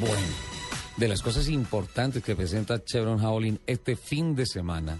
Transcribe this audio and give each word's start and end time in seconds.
Bueno, 0.00 0.26
de 0.96 1.08
las 1.08 1.22
cosas 1.22 1.48
importantes 1.48 2.22
que 2.22 2.34
presenta 2.34 2.82
Chevron 2.84 3.24
Howling 3.24 3.60
este 3.66 3.94
fin 3.94 4.34
de 4.34 4.44
semana, 4.44 4.98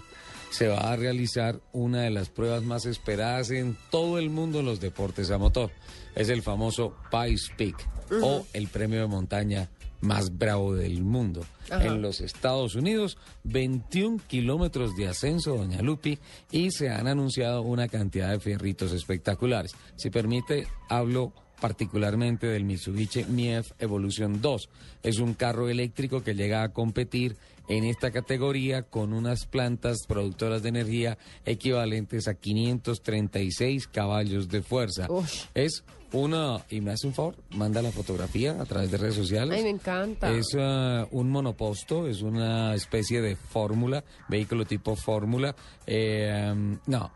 se 0.51 0.69
va 0.69 0.91
a 0.91 0.95
realizar 0.95 1.59
una 1.73 2.03
de 2.03 2.11
las 2.11 2.29
pruebas 2.29 2.63
más 2.63 2.85
esperadas 2.85 3.51
en 3.51 3.75
todo 3.91 4.19
el 4.19 4.29
mundo 4.29 4.61
en 4.61 4.65
los 4.65 4.79
deportes 4.79 5.31
a 5.31 5.37
motor. 5.37 5.71
Es 6.15 6.29
el 6.29 6.43
famoso 6.43 6.95
Pice 7.11 7.53
Peak 7.57 7.89
o 8.21 8.45
el 8.53 8.67
premio 8.69 9.01
de 9.01 9.07
montaña 9.07 9.69
más 9.99 10.37
bravo 10.37 10.75
del 10.75 11.03
mundo. 11.03 11.45
En 11.69 12.01
los 12.01 12.21
Estados 12.21 12.75
Unidos, 12.75 13.17
21 13.43 14.21
kilómetros 14.27 14.95
de 14.95 15.07
ascenso, 15.07 15.57
doña 15.57 15.81
Lupi, 15.81 16.19
y 16.51 16.71
se 16.71 16.89
han 16.89 17.07
anunciado 17.07 17.63
una 17.63 17.89
cantidad 17.89 18.29
de 18.29 18.39
fierritos 18.39 18.93
espectaculares. 18.93 19.75
Si 19.97 20.09
permite, 20.09 20.67
hablo 20.87 21.33
particularmente 21.59 22.47
del 22.47 22.63
Mitsubishi 22.63 23.25
Mief 23.25 23.71
Evolution 23.79 24.41
2. 24.41 24.69
Es 25.03 25.19
un 25.19 25.33
carro 25.33 25.69
eléctrico 25.69 26.23
que 26.23 26.35
llega 26.35 26.63
a 26.63 26.73
competir 26.73 27.37
en 27.67 27.83
esta 27.83 28.11
categoría 28.11 28.83
con 28.83 29.13
unas 29.13 29.45
plantas 29.45 29.97
productoras 30.07 30.61
de 30.63 30.69
energía 30.69 31.17
equivalentes 31.45 32.27
a 32.27 32.35
536 32.35 33.87
caballos 33.87 34.49
de 34.49 34.61
fuerza. 34.61 35.07
Es 35.53 35.83
una, 36.11 36.63
y 36.69 36.81
me 36.81 36.91
hace 36.91 37.07
un 37.07 37.13
favor, 37.13 37.35
manda 37.51 37.81
la 37.81 37.91
fotografía 37.91 38.61
a 38.61 38.65
través 38.65 38.91
de 38.91 38.97
redes 38.97 39.15
sociales. 39.15 39.57
Ay, 39.57 39.63
me 39.63 39.69
encanta. 39.69 40.31
Es 40.31 40.53
uh, 40.53 41.07
un 41.11 41.29
monoposto, 41.29 42.07
es 42.07 42.21
una 42.21 42.73
especie 42.73 43.21
de 43.21 43.35
fórmula, 43.35 44.03
vehículo 44.29 44.65
tipo 44.65 44.95
fórmula. 44.95 45.55
Eh, 45.85 46.51
um, 46.51 46.77
no, 46.85 47.11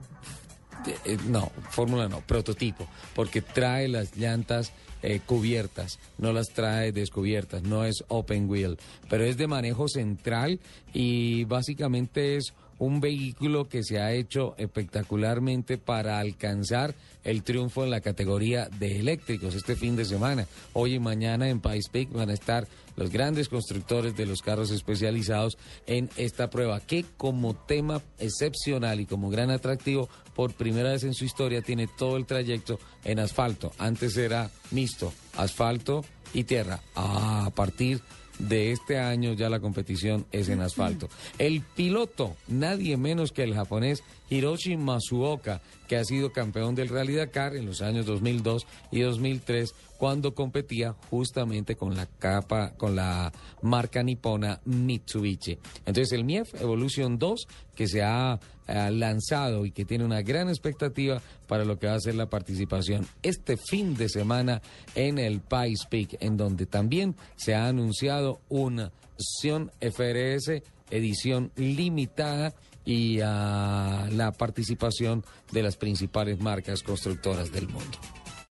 eh, 0.86 1.18
no, 1.28 1.52
fórmula 1.70 2.08
no, 2.08 2.22
prototipo, 2.22 2.88
porque 3.16 3.42
trae 3.42 3.88
las 3.88 4.16
llantas 4.16 4.72
eh, 5.02 5.22
cubiertas, 5.26 6.00
no 6.18 6.34
las 6.34 6.50
trae 6.50 6.92
descubiertas, 6.92 7.64
no 7.64 7.86
es 7.86 8.04
open 8.08 8.50
wheel, 8.50 8.78
pero 9.10 9.24
es 9.24 9.38
de 9.38 9.48
manejo 9.48 9.88
central 9.88 10.60
y 10.94 11.46
básicamente 11.46 12.38
es 12.38 12.54
un 12.80 13.00
vehículo 13.00 13.70
que 13.70 13.84
se 13.84 14.00
ha 14.00 14.14
hecho 14.14 14.56
espectacularmente 14.58 15.78
para 15.78 16.20
alcanzar 16.20 16.96
el 17.24 17.44
triunfo 17.44 17.84
en 17.84 17.92
la 17.92 18.02
categoría 18.02 18.70
de 18.80 19.00
eléctricos 19.00 19.54
este 19.54 19.76
fin 19.76 19.96
de 19.96 20.06
semana. 20.06 20.48
Hoy 20.74 20.96
y 20.96 21.00
mañana 21.00 21.50
en 21.50 21.60
País 21.60 21.90
Peak 21.90 22.12
van 22.12 22.30
a 22.30 22.34
estar 22.34 22.68
los 22.96 23.12
grandes 23.12 23.50
constructores 23.50 24.16
de 24.18 24.26
los 24.26 24.42
carros 24.42 24.72
especializados 24.72 25.58
en 25.86 26.10
esta 26.18 26.50
prueba, 26.50 26.80
que 26.80 27.06
como 27.18 27.54
tema 27.54 28.02
excepcional 28.18 29.00
y 29.00 29.06
como 29.06 29.30
gran 29.30 29.52
atractivo, 29.52 30.10
por 30.36 30.54
primera 30.54 30.92
vez 30.92 31.04
en 31.04 31.14
su 31.14 31.26
historia 31.26 31.62
tiene 31.62 31.88
todo 31.88 32.18
el 32.18 32.26
trayecto 32.26 32.80
en 33.04 33.20
asfalto. 33.20 33.72
Antes 33.78 34.18
era 34.18 34.50
mixto, 34.72 35.14
asfalto 35.38 36.04
y 36.34 36.44
tierra. 36.44 36.82
A 36.96 37.52
partir 37.56 38.02
de 38.40 38.72
este 38.72 38.98
año 38.98 39.34
ya 39.34 39.50
la 39.50 39.60
competición 39.60 40.26
es 40.32 40.50
en 40.50 40.62
asfalto. 40.62 41.10
El 41.38 41.62
piloto, 41.62 42.36
nadie 42.48 42.98
menos 42.98 43.32
que 43.32 43.44
el 43.44 43.54
japonés 43.54 44.04
Hiroshi 44.30 44.78
Masuoka, 44.78 45.62
que 45.88 45.98
ha 45.98 46.04
sido 46.04 46.32
campeón 46.32 46.76
del 46.76 46.90
Rally 46.90 47.16
Dakar 47.16 47.56
en 47.56 47.66
los 47.66 47.82
años 47.82 48.06
2002 48.06 48.66
y 48.92 49.02
2003 49.02 49.74
cuando 49.98 50.34
competía 50.34 50.96
justamente 51.10 51.76
con 51.76 51.96
la 51.96 52.06
capa 52.06 52.72
con 52.78 52.96
la 52.96 53.34
marca 53.62 54.02
nipona 54.02 54.62
Mitsubishi. 54.66 55.58
Entonces 55.86 56.14
el 56.14 56.24
Mief 56.24 56.54
Evolution 56.62 57.18
2 57.18 57.48
que 57.76 57.88
se 57.88 58.04
ha 58.04 58.40
eh, 58.68 58.92
lanzado 58.92 59.66
y 59.66 59.72
que 59.72 59.84
tiene 59.84 60.06
una 60.06 60.22
gran 60.22 60.48
expectativa 60.48 61.22
para 61.48 61.66
lo 61.66 61.80
que 61.80 61.88
va 61.88 61.96
a 61.96 62.00
ser 62.00 62.14
la 62.14 62.30
participación 62.30 63.08
este 63.24 63.58
fin 63.58 63.96
de 63.96 64.10
semana 64.10 64.62
en 64.94 65.18
el 65.18 65.40
Pice 65.40 65.88
Peak, 65.90 66.18
en 66.20 66.38
donde 66.38 66.68
también 66.68 67.16
se 67.36 67.56
ha 67.56 67.68
anunciado 67.68 68.29
una 68.50 68.92
opción 69.18 69.72
FRS 69.80 70.62
edición 70.92 71.52
limitada 71.56 72.54
y 72.86 73.20
a 73.22 74.08
la 74.12 74.32
participación 74.32 75.24
de 75.52 75.64
las 75.64 75.78
principales 75.78 76.40
marcas 76.40 76.84
constructoras 76.84 77.52
del 77.52 77.68
mundo. 77.68 77.98